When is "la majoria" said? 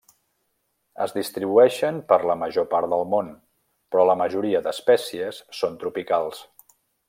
4.13-4.63